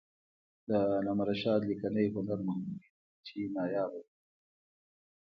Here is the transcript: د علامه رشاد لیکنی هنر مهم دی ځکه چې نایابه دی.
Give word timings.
د 0.67 0.69
علامه 0.99 1.23
رشاد 1.29 1.61
لیکنی 1.69 2.05
هنر 2.15 2.39
مهم 2.47 2.67
دی 2.79 2.87
ځکه 2.95 3.17
چې 3.27 3.37
نایابه 3.55 3.99
دی. 4.05 4.13